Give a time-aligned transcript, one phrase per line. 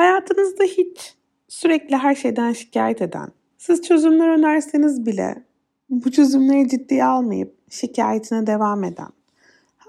[0.00, 1.14] Hayatınızda hiç
[1.48, 5.44] sürekli her şeyden şikayet eden, siz çözümler önerseniz bile
[5.90, 9.08] bu çözümleri ciddiye almayıp şikayetine devam eden,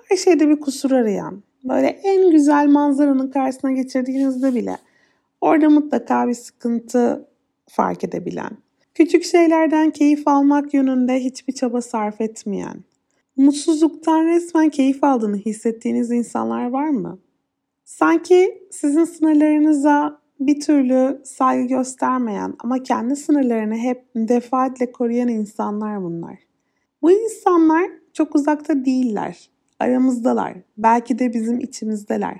[0.10, 4.78] her şeyde bir kusur arayan, böyle en güzel manzaranın karşısına geçirdiğinizde bile
[5.42, 7.28] orada mutlaka bir sıkıntı
[7.70, 8.58] fark edebilen,
[8.94, 12.84] küçük şeylerden keyif almak yönünde hiçbir çaba sarf etmeyen,
[13.38, 17.20] mutsuzluktan resmen keyif aldığını hissettiğiniz insanlar var mı?
[17.92, 26.40] Sanki sizin sınırlarınıza bir türlü saygı göstermeyen ama kendi sınırlarını hep defaatle koruyan insanlar bunlar.
[27.02, 27.84] Bu insanlar
[28.14, 29.50] çok uzakta değiller.
[29.80, 30.54] Aramızdalar.
[30.78, 32.38] Belki de bizim içimizdeler.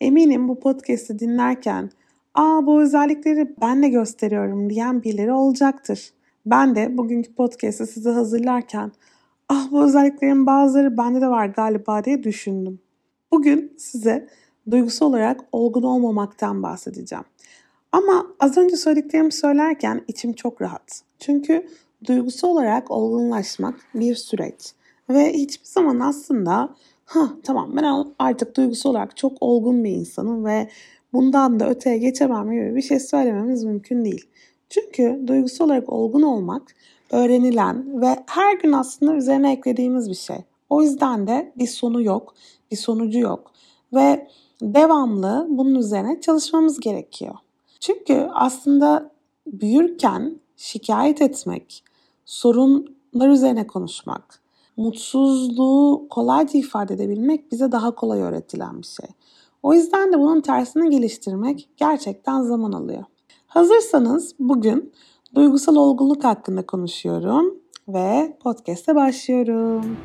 [0.00, 1.90] Eminim bu podcast'i dinlerken
[2.34, 6.10] ''Aa bu özellikleri ben de gösteriyorum.'' diyen birileri olacaktır.
[6.46, 8.92] Ben de bugünkü podcast'i size hazırlarken
[9.48, 12.80] ''Ah bu özelliklerin bazıları bende de var galiba.'' diye düşündüm.
[13.32, 14.28] Bugün size
[14.70, 17.24] duygusal olarak olgun olmamaktan bahsedeceğim.
[17.92, 21.02] Ama az önce söylediklerimi söylerken içim çok rahat.
[21.18, 21.66] Çünkü
[22.04, 24.72] duygusal olarak olgunlaşmak bir süreç.
[25.10, 30.68] Ve hiçbir zaman aslında ha tamam ben artık duygusal olarak çok olgun bir insanım ve
[31.12, 34.26] bundan da öteye geçemem gibi bir şey söylememiz mümkün değil.
[34.70, 36.74] Çünkü duygusal olarak olgun olmak
[37.10, 40.36] öğrenilen ve her gün aslında üzerine eklediğimiz bir şey.
[40.70, 42.34] O yüzden de bir sonu yok,
[42.70, 43.52] bir sonucu yok
[43.92, 44.28] ve
[44.62, 47.34] devamlı bunun üzerine çalışmamız gerekiyor.
[47.80, 49.10] Çünkü aslında
[49.46, 51.84] büyürken şikayet etmek,
[52.24, 54.40] sorunlar üzerine konuşmak,
[54.76, 59.08] mutsuzluğu kolayca ifade edebilmek bize daha kolay öğretilen bir şey.
[59.62, 63.04] O yüzden de bunun tersini geliştirmek gerçekten zaman alıyor.
[63.46, 64.92] Hazırsanız bugün
[65.34, 67.58] duygusal olgunluk hakkında konuşuyorum
[67.88, 69.96] ve podcast'e başlıyorum.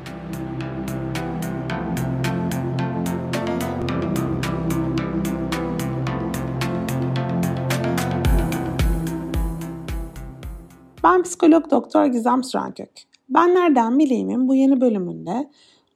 [11.08, 12.90] Ben psikolog doktor Gizem Sürenkök.
[13.28, 15.50] Ben nereden bileyim'in bu yeni bölümünde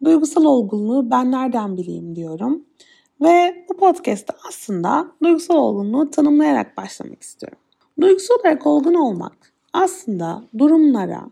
[0.04, 2.64] duygusal olgunluğu ben nereden bileyim diyorum.
[3.20, 7.58] Ve bu podcast'te aslında duygusal olgunluğu tanımlayarak başlamak istiyorum.
[8.00, 11.30] Duygusal olarak olgun olmak aslında durumlara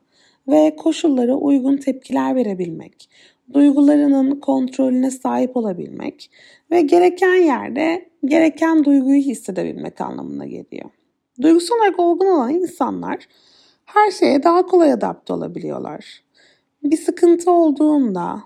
[0.49, 3.11] ve koşullara uygun tepkiler verebilmek,
[3.53, 6.31] duygularının kontrolüne sahip olabilmek
[6.71, 10.91] ve gereken yerde gereken duyguyu hissedebilmek anlamına geliyor.
[11.43, 13.27] Duygusal olarak olgun olan insanlar
[13.95, 16.23] her şeye daha kolay adapte olabiliyorlar.
[16.83, 18.43] Bir sıkıntı olduğunda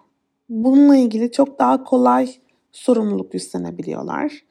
[0.49, 2.31] bununla ilgili çok daha kolay
[2.72, 4.44] sorumluluk üstlenebiliyorlar.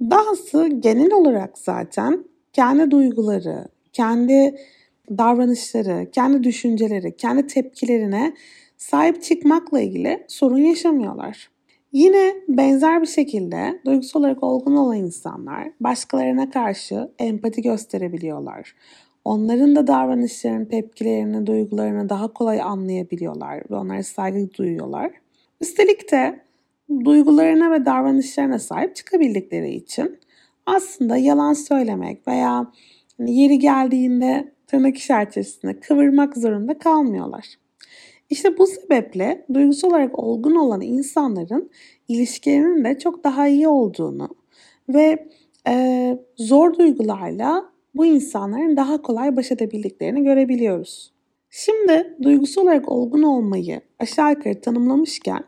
[0.00, 4.56] Dahası genel olarak zaten kendi duyguları, kendi
[5.10, 8.34] davranışları, kendi düşünceleri, kendi tepkilerine
[8.76, 11.50] sahip çıkmakla ilgili sorun yaşamıyorlar.
[11.92, 18.74] Yine benzer bir şekilde duygusal olarak olgun olan insanlar başkalarına karşı empati gösterebiliyorlar.
[19.24, 25.10] Onların da davranışlarını, tepkilerini, duygularını daha kolay anlayabiliyorlar ve onlara saygı duyuyorlar.
[25.60, 26.40] Üstelik de
[27.04, 30.18] duygularına ve davranışlarına sahip çıkabildikleri için
[30.66, 32.72] aslında yalan söylemek veya
[33.18, 37.46] hani yeri geldiğinde tırnak işaretçisine kıvırmak zorunda kalmıyorlar.
[38.30, 41.70] İşte bu sebeple duygusal olarak olgun olan insanların
[42.08, 44.28] ilişkilerinin de çok daha iyi olduğunu
[44.88, 45.28] ve
[45.68, 51.12] e, zor duygularla bu insanların daha kolay baş edebildiklerini görebiliyoruz.
[51.50, 55.44] Şimdi duygusal olarak olgun olmayı aşağı yukarı tanımlamışken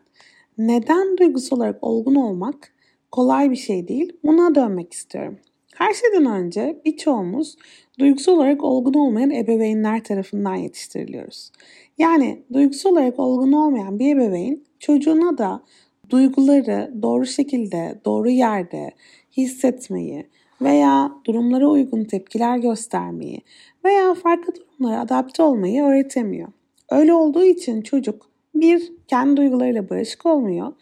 [0.58, 2.72] neden duygusal olarak olgun olmak
[3.10, 5.38] kolay bir şey değil buna dönmek istiyorum.
[5.74, 7.56] Her şeyden önce birçoğumuz
[7.98, 11.50] duygusal olarak olgun olmayan ebeveynler tarafından yetiştiriliyoruz.
[11.98, 15.62] Yani duygusal olarak olgun olmayan bir ebeveyn çocuğuna da
[16.10, 18.90] duyguları doğru şekilde, doğru yerde
[19.36, 20.26] hissetmeyi,
[20.64, 23.40] veya durumlara uygun tepkiler göstermeyi
[23.84, 26.48] veya farklı durumlara adapte olmayı öğretemiyor.
[26.90, 30.72] Öyle olduğu için çocuk bir, kendi duygularıyla barışık olmuyor.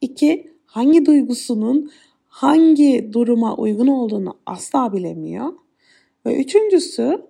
[0.00, 1.90] İki, hangi duygusunun
[2.28, 5.52] hangi duruma uygun olduğunu asla bilemiyor.
[6.26, 7.22] Ve üçüncüsü,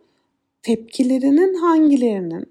[0.62, 2.46] tepkilerinin hangilerinin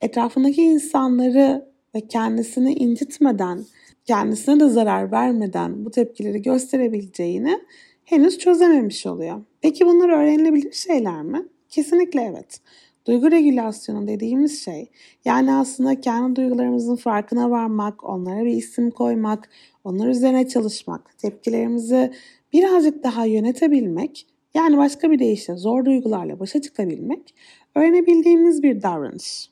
[0.00, 3.64] etrafındaki insanları ve kendisini incitmeden,
[4.04, 7.60] kendisine de zarar vermeden bu tepkileri gösterebileceğini
[8.06, 9.42] henüz çözememiş oluyor.
[9.60, 11.42] Peki bunlar öğrenilebilir şeyler mi?
[11.68, 12.60] Kesinlikle evet.
[13.06, 14.90] Duygu regülasyonu dediğimiz şey
[15.24, 19.48] yani aslında kendi duygularımızın farkına varmak, onlara bir isim koymak,
[19.84, 22.12] onlar üzerine çalışmak, tepkilerimizi
[22.52, 27.34] birazcık daha yönetebilmek yani başka bir deyişle zor duygularla başa çıkabilmek
[27.74, 29.50] öğrenebildiğimiz bir davranış.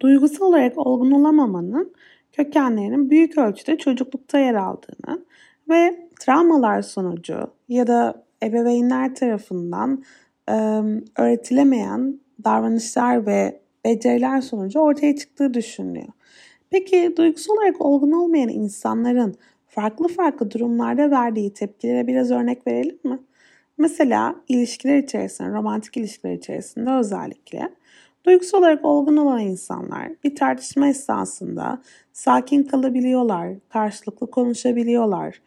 [0.00, 1.92] Duygusal olarak olgun olamamanın
[2.32, 5.24] kökenlerinin büyük ölçüde çocuklukta yer aldığını
[5.68, 10.04] ve travmalar sonucu ya da ebeveynler tarafından
[10.48, 10.52] e,
[11.18, 16.08] öğretilemeyen davranışlar ve beceriler sonucu ortaya çıktığı düşünülüyor.
[16.70, 19.34] Peki duygusal olarak olgun olmayan insanların
[19.66, 23.18] farklı farklı durumlarda verdiği tepkilere biraz örnek verelim mi?
[23.78, 27.68] Mesela ilişkiler içerisinde, romantik ilişkiler içerisinde özellikle
[28.24, 31.82] duygusal olarak olgun olan insanlar bir tartışma esnasında
[32.12, 35.40] sakin kalabiliyorlar, karşılıklı konuşabiliyorlar.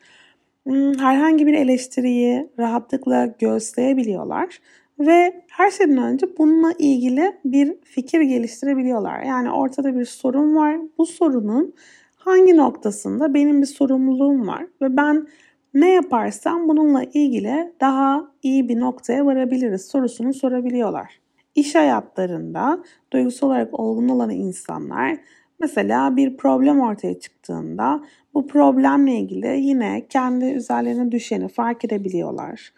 [0.65, 4.59] Hmm, herhangi bir eleştiriyi rahatlıkla göğüsleyebiliyorlar
[4.99, 9.23] ve her şeyden önce bununla ilgili bir fikir geliştirebiliyorlar.
[9.23, 10.77] Yani ortada bir sorun var.
[10.97, 11.73] Bu sorunun
[12.15, 15.27] hangi noktasında benim bir sorumluluğum var ve ben
[15.73, 21.19] ne yaparsam bununla ilgili daha iyi bir noktaya varabiliriz sorusunu sorabiliyorlar.
[21.55, 22.83] İş hayatlarında
[23.13, 25.17] duygusal olarak olgun olan insanlar
[25.59, 28.03] mesela bir problem ortaya çıktığında
[28.35, 32.73] bu problemle ilgili yine kendi üzerlerine düşeni fark edebiliyorlar.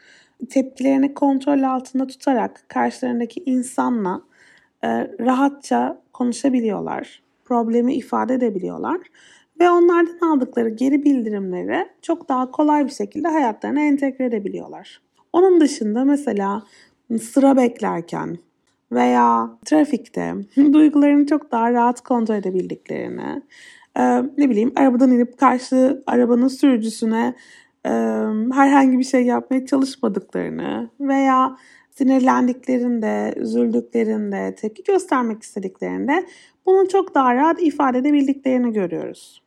[0.49, 4.21] Tepkilerini kontrol altında tutarak karşılarındaki insanla
[4.83, 4.87] e,
[5.19, 7.23] rahatça konuşabiliyorlar.
[7.45, 8.97] Problemi ifade edebiliyorlar
[9.59, 15.01] ve onlardan aldıkları geri bildirimleri çok daha kolay bir şekilde hayatlarına entegre edebiliyorlar.
[15.33, 16.63] Onun dışında mesela
[17.21, 18.37] sıra beklerken
[18.91, 20.33] veya trafikte
[20.73, 23.41] duygularını çok daha rahat kontrol edebildiklerini,
[23.97, 27.35] e, ne bileyim arabadan inip karşı arabanın sürücüsüne
[27.85, 27.89] e,
[28.53, 31.57] herhangi bir şey yapmaya çalışmadıklarını veya
[31.91, 36.25] sinirlendiklerinde, üzüldüklerinde, tepki göstermek istediklerinde
[36.65, 39.41] bunu çok daha rahat ifade edebildiklerini görüyoruz.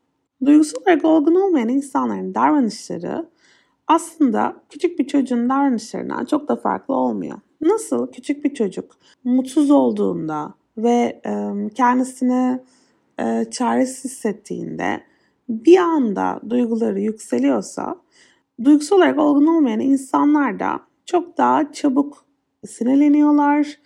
[0.45, 3.27] Duygusal olarak olgun olmayan insanların davranışları
[3.87, 7.39] aslında küçük bir çocuğun davranışlarından çok da farklı olmuyor.
[7.61, 12.61] Nasıl küçük bir çocuk mutsuz olduğunda ve e, kendisini
[13.21, 15.01] e, çaresiz hissettiğinde
[15.49, 17.97] bir anda duyguları yükseliyorsa
[18.65, 22.25] duygusal olarak olgun olmayan insanlar da çok daha çabuk
[22.67, 23.79] sinirleniyorlar,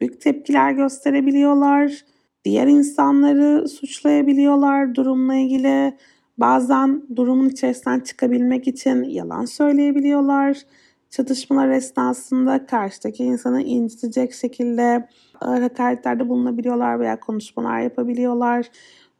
[0.00, 2.04] büyük tepkiler gösterebiliyorlar,
[2.44, 5.96] diğer insanları suçlayabiliyorlar durumla ilgili.
[6.38, 10.62] Bazen durumun içerisinden çıkabilmek için yalan söyleyebiliyorlar.
[11.12, 15.08] Çatışmalar esnasında karşıdaki insanı incitecek şekilde
[15.40, 18.66] ağır hakaretlerde bulunabiliyorlar veya konuşmalar yapabiliyorlar.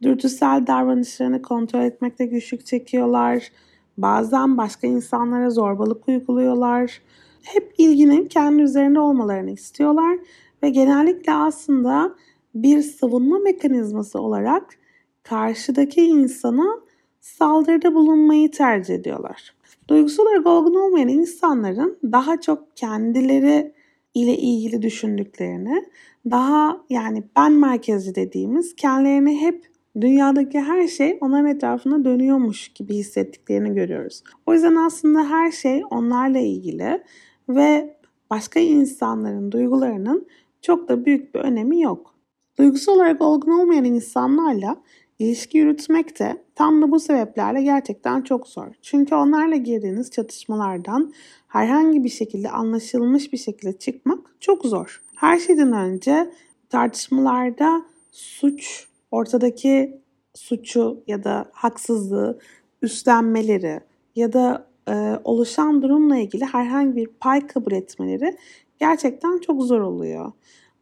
[0.02, 3.52] Dürtüsel davranışlarını kontrol etmekte güçlük çekiyorlar.
[3.98, 7.02] Bazen başka insanlara zorbalık uyguluyorlar.
[7.42, 10.18] Hep ilginin kendi üzerinde olmalarını istiyorlar
[10.62, 12.14] ve genellikle aslında
[12.54, 14.78] bir savunma mekanizması olarak
[15.22, 16.80] karşıdaki insana
[17.20, 19.54] saldırıda bulunmayı tercih ediyorlar.
[19.88, 23.74] Duygusal olarak olgun olmayan insanların daha çok kendileri
[24.14, 25.84] ile ilgili düşündüklerini,
[26.30, 33.74] daha yani ben merkezli dediğimiz kendilerini hep dünyadaki her şey onların etrafında dönüyormuş gibi hissettiklerini
[33.74, 34.22] görüyoruz.
[34.46, 37.02] O yüzden aslında her şey onlarla ilgili
[37.48, 37.96] ve
[38.30, 40.26] başka insanların duygularının
[40.62, 42.14] çok da büyük bir önemi yok.
[42.58, 44.76] Duygusal olarak olgun olmayan insanlarla
[45.22, 48.66] ilişki yürütmek de tam da bu sebeplerle gerçekten çok zor.
[48.82, 51.12] Çünkü onlarla girdiğiniz çatışmalardan
[51.48, 55.02] herhangi bir şekilde anlaşılmış bir şekilde çıkmak çok zor.
[55.16, 56.32] Her şeyden önce
[56.70, 60.00] tartışmalarda suç, ortadaki
[60.34, 62.38] suçu ya da haksızlığı
[62.82, 63.80] üstlenmeleri
[64.16, 68.36] ya da e, oluşan durumla ilgili herhangi bir pay kabul etmeleri
[68.80, 70.32] gerçekten çok zor oluyor.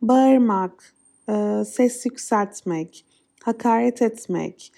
[0.02, 0.94] Bağırmak,
[1.28, 3.04] e, ses yükseltmek,
[3.42, 4.72] hakaret etmek,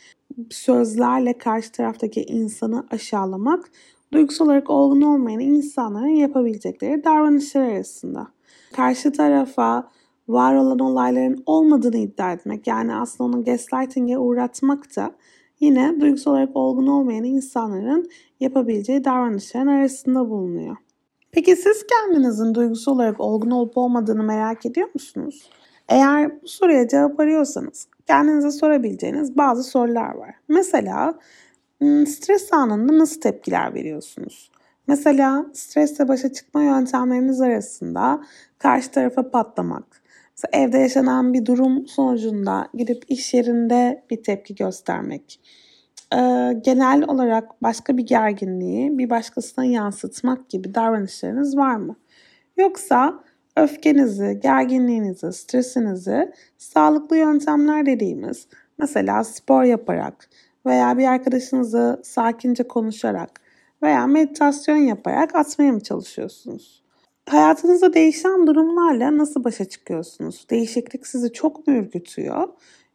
[0.51, 3.71] sözlerle karşı taraftaki insanı aşağılamak
[4.13, 8.29] duygusal olarak olgun olmayan insanların yapabilecekleri davranışlar arasında.
[8.73, 9.89] Karşı tarafa
[10.29, 15.15] var olan olayların olmadığını iddia etmek yani aslında onu gaslighting'e uğratmak da
[15.61, 20.77] yine duygusal olarak olgun olmayan insanların yapabileceği davranışların arasında bulunuyor.
[21.33, 25.51] Peki siz kendinizin duygusal olarak olgun olup olmadığını merak ediyor musunuz?
[25.89, 30.35] Eğer bu soruya cevap arıyorsanız kendinize sorabileceğiniz bazı sorular var.
[30.49, 31.15] Mesela
[32.07, 34.51] stres anında nasıl tepkiler veriyorsunuz?
[34.87, 38.25] Mesela stresle başa çıkma yöntemleriniz arasında
[38.59, 40.03] karşı tarafa patlamak,
[40.37, 45.41] mesela evde yaşanan bir durum sonucunda gidip iş yerinde bir tepki göstermek,
[46.15, 51.97] ee, genel olarak başka bir gerginliği bir başkasına yansıtmak gibi davranışlarınız var mı?
[52.57, 53.25] Yoksa
[53.57, 60.29] öfkenizi, gerginliğinizi, stresinizi sağlıklı yöntemler dediğimiz mesela spor yaparak
[60.67, 63.41] veya bir arkadaşınızı sakince konuşarak
[63.83, 66.83] veya meditasyon yaparak atmaya mı çalışıyorsunuz?
[67.29, 70.47] Hayatınızda değişen durumlarla nasıl başa çıkıyorsunuz?
[70.51, 72.49] Değişiklik sizi çok mu ürkütüyor?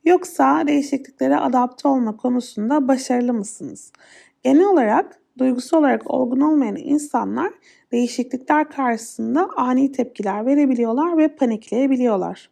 [0.05, 3.91] Yoksa değişikliklere adapte olma konusunda başarılı mısınız?
[4.43, 7.53] Genel olarak duygusal olarak olgun olmayan insanlar
[7.91, 12.49] değişiklikler karşısında ani tepkiler verebiliyorlar ve panikleyebiliyorlar.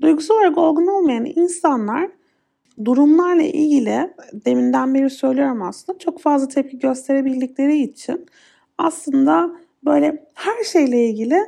[0.00, 2.10] Duygusal olarak olgun olmayan insanlar
[2.84, 8.26] durumlarla ilgili deminden beri söylüyorum aslında çok fazla tepki gösterebildikleri için
[8.78, 9.50] aslında
[9.84, 11.38] böyle her şeyle ilgili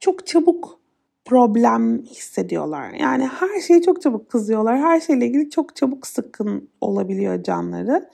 [0.00, 0.80] çok çabuk
[1.24, 2.90] problem hissediyorlar.
[2.90, 4.78] Yani her şeyi çok çabuk kızıyorlar.
[4.78, 8.08] Her şeyle ilgili çok çabuk sıkın olabiliyor canları.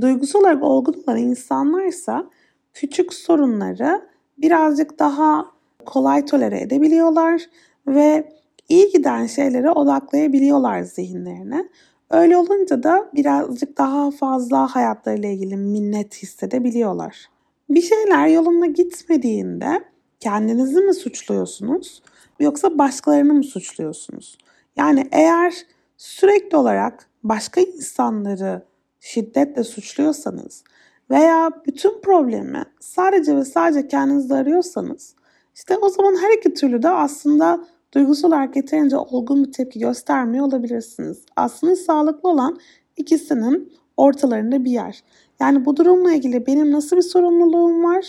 [0.00, 2.30] Duygusal olarak olgun olan insanlarsa
[2.74, 5.46] küçük sorunları birazcık daha
[5.86, 7.42] kolay tolere edebiliyorlar
[7.86, 8.32] ve
[8.68, 11.68] iyi giden şeylere odaklayabiliyorlar zihinlerine.
[12.10, 17.28] Öyle olunca da birazcık daha fazla hayatlarıyla ilgili minnet hissedebiliyorlar.
[17.70, 19.84] Bir şeyler yolunda gitmediğinde
[20.20, 22.02] kendinizi mi suçluyorsunuz
[22.40, 24.38] yoksa başkalarını mı suçluyorsunuz?
[24.76, 25.54] Yani eğer
[25.96, 28.62] sürekli olarak başka insanları
[29.00, 30.64] şiddetle suçluyorsanız
[31.10, 35.14] veya bütün problemi sadece ve sadece kendinizde arıyorsanız
[35.54, 37.64] işte o zaman her iki türlü de aslında
[37.94, 41.22] duygusal olarak yeterince olgun bir tepki göstermiyor olabilirsiniz.
[41.36, 42.58] Aslında sağlıklı olan
[42.96, 45.02] ikisinin ortalarında bir yer.
[45.40, 48.04] Yani bu durumla ilgili benim nasıl bir sorumluluğum var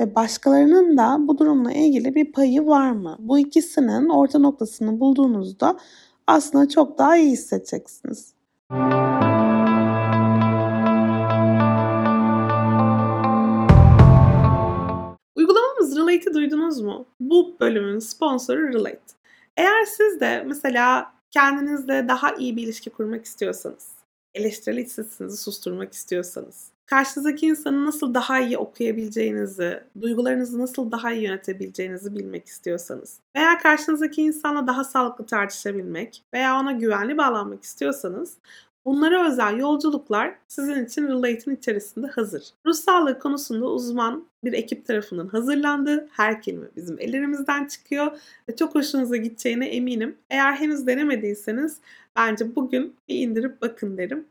[0.00, 3.16] ve başkalarının da bu durumla ilgili bir payı var mı?
[3.18, 5.76] Bu ikisinin orta noktasını bulduğunuzda
[6.26, 8.34] aslında çok daha iyi hissedeceksiniz.
[8.70, 9.23] Uygulamamız
[16.14, 17.06] Relate'i duydunuz mu?
[17.20, 19.00] Bu bölümün sponsoru Relate.
[19.56, 23.88] Eğer siz de mesela kendinizle daha iyi bir ilişki kurmak istiyorsanız,
[24.34, 31.22] eleştirel iç sesinizi susturmak istiyorsanız, karşınızdaki insanı nasıl daha iyi okuyabileceğinizi, duygularınızı nasıl daha iyi
[31.22, 38.36] yönetebileceğinizi bilmek istiyorsanız veya karşınızdaki insanla daha sağlıklı tartışabilmek veya ona güvenli bağlanmak istiyorsanız
[38.84, 42.42] Bunlara özel yolculuklar sizin için Relate'in içerisinde hazır.
[42.66, 46.08] Ruh sağlığı konusunda uzman bir ekip tarafından hazırlandı.
[46.12, 50.16] Her kelime bizim ellerimizden çıkıyor ve çok hoşunuza gideceğine eminim.
[50.30, 51.76] Eğer henüz denemediyseniz
[52.16, 54.24] bence bugün bir indirip bakın derim.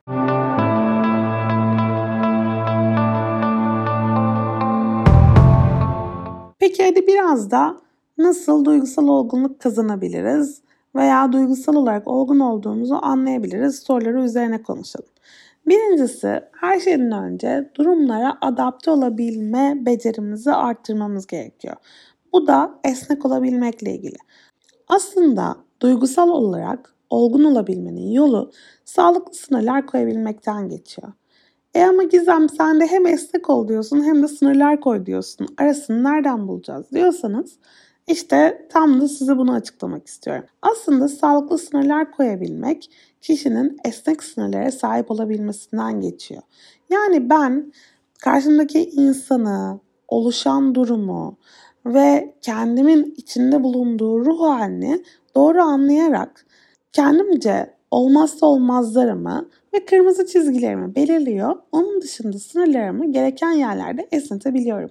[6.59, 7.77] Peki hadi biraz da
[8.17, 10.62] nasıl duygusal olgunluk kazanabiliriz?
[10.95, 15.09] Veya duygusal olarak olgun olduğumuzu anlayabiliriz soruları üzerine konuşalım.
[15.67, 21.75] Birincisi her şeyden önce durumlara adapte olabilme becerimizi arttırmamız gerekiyor.
[22.33, 24.17] Bu da esnek olabilmekle ilgili.
[24.87, 28.51] Aslında duygusal olarak olgun olabilmenin yolu
[28.85, 31.13] sağlıklı sınırlar koyabilmekten geçiyor.
[31.73, 35.47] E ama Gizem sen de hem esnek ol diyorsun hem de sınırlar koy diyorsun.
[35.57, 37.57] Arasını nereden bulacağız diyorsanız
[38.07, 40.45] işte tam da size bunu açıklamak istiyorum.
[40.61, 42.89] Aslında sağlıklı sınırlar koyabilmek
[43.21, 46.41] kişinin esnek sınırlara sahip olabilmesinden geçiyor.
[46.89, 47.73] Yani ben
[48.19, 51.37] karşımdaki insanı, oluşan durumu
[51.85, 55.03] ve kendimin içinde bulunduğu ruh halini
[55.35, 56.45] doğru anlayarak
[56.93, 61.55] kendimce olmazsa olmazlarımı ve kırmızı çizgilerimi belirliyor.
[61.71, 64.89] Onun dışında sınırlarımı gereken yerlerde esnetebiliyorum.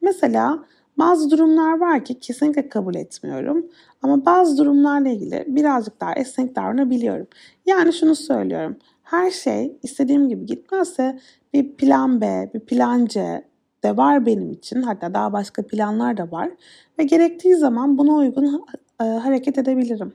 [0.00, 0.64] Mesela
[0.98, 3.66] bazı durumlar var ki kesinlikle kabul etmiyorum.
[4.02, 7.26] Ama bazı durumlarla ilgili birazcık daha esnek davranabiliyorum.
[7.66, 8.76] Yani şunu söylüyorum.
[9.02, 11.18] Her şey istediğim gibi gitmezse
[11.52, 13.44] bir plan B, bir plan C
[13.82, 14.82] de var benim için.
[14.82, 16.50] Hatta daha başka planlar da var.
[16.98, 18.64] Ve gerektiği zaman buna uygun
[19.00, 20.12] e, hareket edebilirim.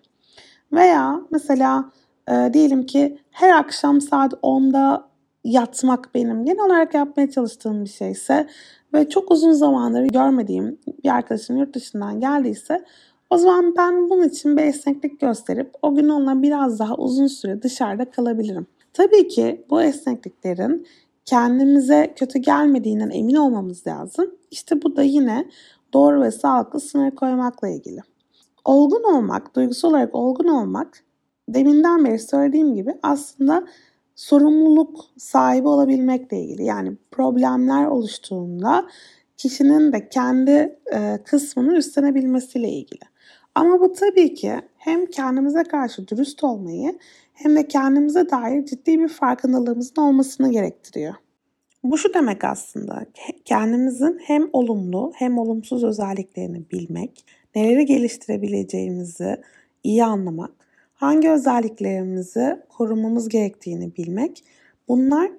[0.73, 1.91] Veya mesela
[2.31, 5.09] e, diyelim ki her akşam saat 10'da
[5.43, 8.47] yatmak benim genel olarak yapmaya çalıştığım bir şeyse
[8.93, 12.85] ve çok uzun zamandır görmediğim bir arkadaşım yurt dışından geldiyse
[13.29, 17.61] o zaman ben bunun için bir esneklik gösterip o gün onunla biraz daha uzun süre
[17.61, 18.67] dışarıda kalabilirim.
[18.93, 20.87] Tabii ki bu esnekliklerin
[21.25, 24.31] kendimize kötü gelmediğinden emin olmamız lazım.
[24.51, 25.45] İşte bu da yine
[25.93, 27.99] doğru ve sağlıklı sınır koymakla ilgili.
[28.65, 31.03] Olgun olmak, duygusal olarak olgun olmak
[31.49, 33.65] deminden beri söylediğim gibi aslında
[34.19, 36.63] sorumluluk sahibi olabilmekle ilgili.
[36.63, 38.87] Yani problemler oluştuğunda
[39.37, 43.01] kişinin de kendi e, kısmını üstlenebilmesiyle ilgili.
[43.55, 46.99] Ama bu tabii ki hem kendimize karşı dürüst olmayı
[47.33, 51.13] hem de kendimize dair ciddi bir farkındalığımızın olmasını gerektiriyor.
[51.83, 53.05] Bu şu demek aslında
[53.45, 59.41] kendimizin hem olumlu hem olumsuz özelliklerini bilmek, neleri geliştirebileceğimizi
[59.83, 60.58] iyi anlamak
[60.99, 64.43] hangi özelliklerimizi korumamız gerektiğini bilmek,
[64.87, 65.31] bunlar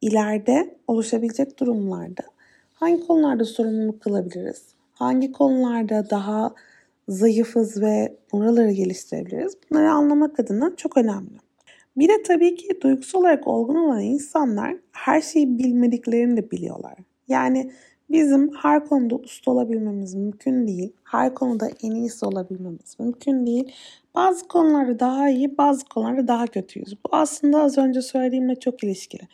[0.00, 2.22] ileride oluşabilecek durumlarda
[2.72, 6.54] hangi konularda sorumluluk kılabiliriz, hangi konularda daha
[7.08, 11.38] zayıfız ve buraları geliştirebiliriz bunları anlamak adına çok önemli.
[11.96, 16.94] Bir de tabii ki duygusal olarak olgun olan insanlar her şeyi bilmediklerini de biliyorlar.
[17.28, 17.72] Yani
[18.10, 20.92] bizim her konuda usta olabilmemiz mümkün değil.
[21.04, 23.72] Her konuda en iyisi olabilmemiz mümkün değil.
[24.14, 26.96] Bazı konularda daha iyi, bazı konularda daha kötüyüz.
[27.06, 29.28] Bu aslında az önce söylediğimle çok ilişkili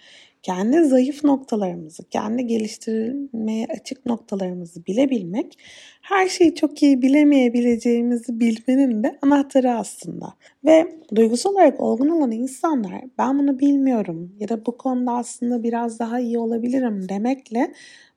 [0.44, 5.58] kendi zayıf noktalarımızı, kendi geliştirilmeye açık noktalarımızı bilebilmek,
[6.02, 10.34] her şeyi çok iyi bilemeyebileceğimizi bilmenin de anahtarı aslında.
[10.64, 15.98] Ve duygusal olarak olgun olan insanlar ben bunu bilmiyorum ya da bu konuda aslında biraz
[15.98, 17.72] daha iyi olabilirim demekle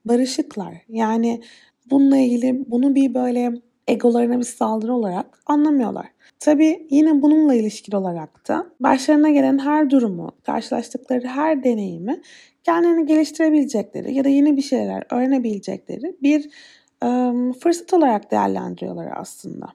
[0.08, 0.74] barışıklar.
[0.90, 1.42] Yani
[1.90, 3.54] bununla ilgili bunu bir böyle
[3.88, 6.08] egolarına bir saldırı olarak anlamıyorlar.
[6.40, 12.22] Tabii yine bununla ilişkili olarak da başlarına gelen her durumu, karşılaştıkları her deneyimi
[12.64, 16.50] kendilerini geliştirebilecekleri ya da yeni bir şeyler öğrenebilecekleri bir
[17.04, 17.08] e,
[17.60, 19.66] fırsat olarak değerlendiriyorlar aslında.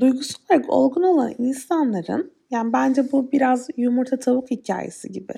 [0.00, 5.32] Duygusal olarak olgun olan insanların yani bence bu biraz yumurta tavuk hikayesi gibi.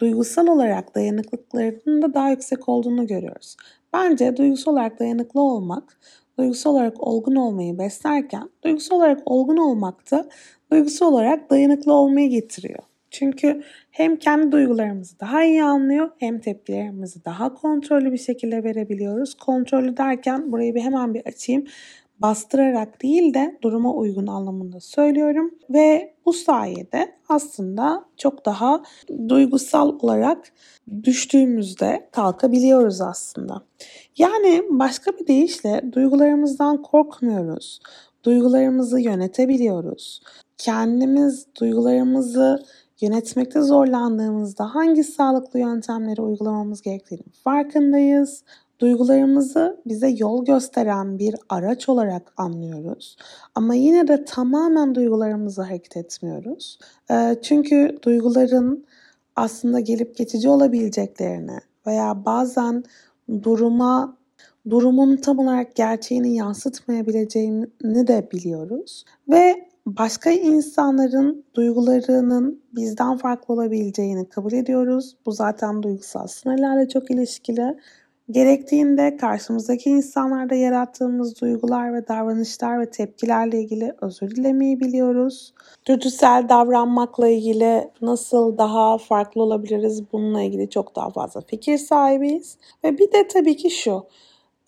[0.00, 3.56] Duygusal olarak dayanıklıklarının da daha yüksek olduğunu görüyoruz.
[3.92, 5.98] Bence duygusal olarak dayanıklı olmak
[6.38, 10.28] duygusal olarak olgun olmayı beslerken duygusal olarak olgun olmak da
[10.72, 12.78] duygusal olarak dayanıklı olmayı getiriyor.
[13.10, 19.34] Çünkü hem kendi duygularımızı daha iyi anlıyor hem tepkilerimizi daha kontrollü bir şekilde verebiliyoruz.
[19.34, 21.64] Kontrollü derken burayı bir hemen bir açayım
[22.18, 28.82] bastırarak değil de duruma uygun anlamında söylüyorum ve bu sayede aslında çok daha
[29.28, 30.52] duygusal olarak
[31.04, 33.62] düştüğümüzde kalkabiliyoruz aslında.
[34.18, 37.80] Yani başka bir deyişle duygularımızdan korkmuyoruz.
[38.24, 40.20] Duygularımızı yönetebiliyoruz.
[40.58, 42.64] Kendimiz duygularımızı
[43.00, 48.44] yönetmekte zorlandığımızda hangi sağlıklı yöntemleri uygulamamız gerektiğini farkındayız.
[48.80, 53.16] Duygularımızı bize yol gösteren bir araç olarak anlıyoruz.
[53.54, 56.78] Ama yine de tamamen duygularımızı hareket etmiyoruz.
[57.42, 58.86] Çünkü duyguların
[59.36, 62.84] aslında gelip geçici olabileceklerini veya bazen
[63.42, 64.16] duruma
[64.70, 69.04] durumun tam olarak gerçeğini yansıtmayabileceğini de biliyoruz.
[69.28, 75.16] Ve başka insanların duygularının bizden farklı olabileceğini kabul ediyoruz.
[75.26, 77.78] Bu zaten duygusal sınırlarla çok ilişkili.
[78.30, 85.54] Gerektiğinde karşımızdaki insanlarda yarattığımız duygular ve davranışlar ve tepkilerle ilgili özür dilemeyi biliyoruz.
[85.86, 92.58] Dürtüsel davranmakla ilgili nasıl daha farklı olabiliriz bununla ilgili çok daha fazla fikir sahibiyiz.
[92.84, 94.06] Ve bir de tabii ki şu,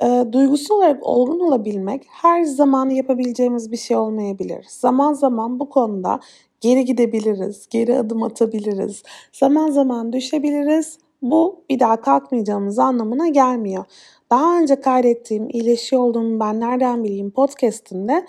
[0.03, 4.66] e, duygusal olarak olgun olabilmek her zaman yapabileceğimiz bir şey olmayabilir.
[4.68, 6.20] Zaman zaman bu konuda
[6.61, 13.85] geri gidebiliriz, geri adım atabiliriz, zaman zaman düşebiliriz bu bir daha kalkmayacağımız anlamına gelmiyor.
[14.30, 18.26] Daha önce kaydettiğim iyileşiyor olduğumu ben nereden bileyim podcastinde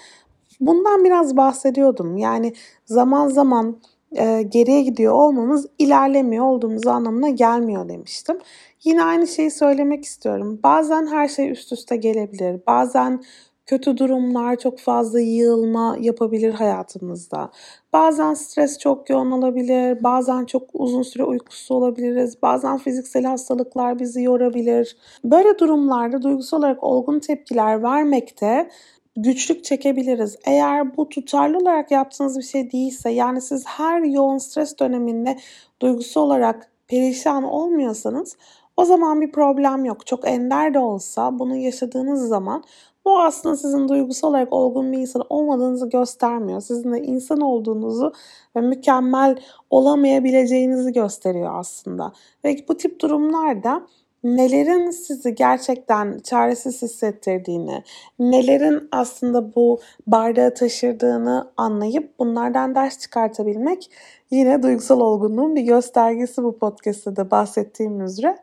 [0.59, 2.17] bundan biraz bahsediyordum.
[2.17, 2.53] Yani
[2.85, 3.77] zaman zaman
[4.17, 8.37] e, geriye gidiyor olmamız ilerlemiyor olduğumuz anlamına gelmiyor demiştim.
[8.83, 10.59] Yine aynı şeyi söylemek istiyorum.
[10.63, 12.61] Bazen her şey üst üste gelebilir.
[12.67, 13.23] Bazen
[13.71, 17.49] kötü durumlar çok fazla yığılma yapabilir hayatımızda.
[17.93, 24.21] Bazen stres çok yoğun olabilir, bazen çok uzun süre uykusuz olabiliriz, bazen fiziksel hastalıklar bizi
[24.21, 24.97] yorabilir.
[25.23, 28.69] Böyle durumlarda duygusal olarak olgun tepkiler vermekte
[29.15, 30.35] güçlük çekebiliriz.
[30.45, 35.37] Eğer bu tutarlı olarak yaptığınız bir şey değilse yani siz her yoğun stres döneminde
[35.81, 38.35] duygusal olarak perişan olmuyorsanız
[38.77, 40.07] o zaman bir problem yok.
[40.07, 42.63] Çok ender de olsa bunu yaşadığınız zaman
[43.05, 46.61] bu aslında sizin duygusal olarak olgun bir insan olmadığınızı göstermiyor.
[46.61, 48.13] Sizin de insan olduğunuzu
[48.55, 49.35] ve mükemmel
[49.69, 52.13] olamayabileceğinizi gösteriyor aslında.
[52.45, 53.87] Ve bu tip durumlarda
[54.23, 57.83] nelerin sizi gerçekten çaresiz hissettirdiğini,
[58.19, 63.91] nelerin aslında bu bardağı taşırdığını anlayıp bunlardan ders çıkartabilmek
[64.31, 68.37] yine duygusal olgunluğun bir göstergesi bu podcast'te de bahsettiğim üzere.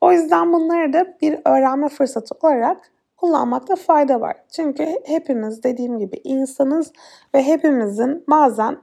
[0.00, 2.93] O yüzden bunları da bir öğrenme fırsatı olarak
[3.24, 4.36] kullanmakta fayda var.
[4.52, 6.92] Çünkü hepimiz dediğim gibi insanız
[7.34, 8.78] ve hepimizin bazen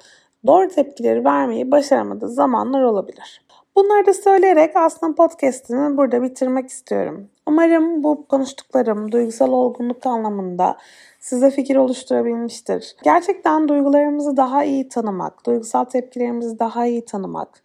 [0.47, 3.45] doğru tepkileri vermeyi başaramadığı zamanlar olabilir.
[3.75, 7.29] Bunları da söyleyerek aslında podcast'imi burada bitirmek istiyorum.
[7.47, 10.77] Umarım bu konuştuklarım duygusal olgunluk anlamında
[11.19, 12.95] size fikir oluşturabilmiştir.
[13.03, 17.63] Gerçekten duygularımızı daha iyi tanımak, duygusal tepkilerimizi daha iyi tanımak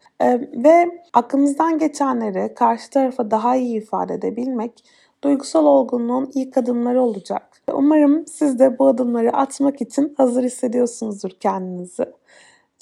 [0.65, 4.85] ve aklımızdan geçenleri karşı tarafa daha iyi ifade edebilmek
[5.25, 7.43] duygusal olgunluğun ilk adımları olacak.
[7.73, 12.07] Umarım siz de bu adımları atmak için hazır hissediyorsunuzdur kendinizi.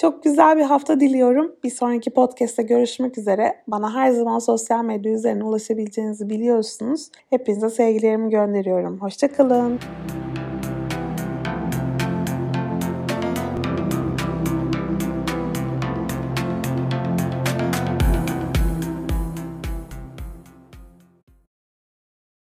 [0.01, 1.53] Çok güzel bir hafta diliyorum.
[1.65, 3.63] Bir sonraki podcast'te görüşmek üzere.
[3.69, 7.09] Bana her zaman sosyal medya üzerine ulaşabileceğinizi biliyorsunuz.
[7.31, 9.01] Hepinize sevgilerimi gönderiyorum.
[9.01, 9.79] Hoşçakalın.